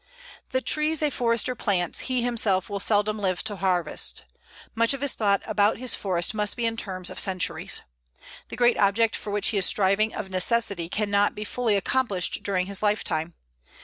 The 0.49 0.61
trees 0.61 1.03
a 1.03 1.11
Forester 1.11 1.53
plants 1.53 1.99
he 2.09 2.23
himself 2.23 2.71
will 2.71 2.79
seldom 2.79 3.19
live 3.19 3.43
to 3.43 3.57
harvest. 3.57 4.23
Much 4.73 4.95
of 4.95 5.01
his 5.01 5.13
thought 5.13 5.43
about 5.45 5.77
his 5.77 5.93
forest 5.93 6.33
must 6.33 6.57
be 6.57 6.65
in 6.65 6.75
terms 6.75 7.11
of 7.11 7.19
centuries. 7.19 7.83
The 8.49 8.55
great 8.57 8.79
object 8.79 9.15
for 9.15 9.29
which 9.29 9.49
he 9.49 9.59
is 9.59 9.67
striving 9.67 10.15
of 10.15 10.31
necessity 10.31 10.89
can 10.89 11.11
not 11.11 11.35
be 11.35 11.43
fully 11.43 11.75
accomplished 11.75 12.41
during 12.41 12.65
his 12.65 12.81
lifetime. 12.81 13.35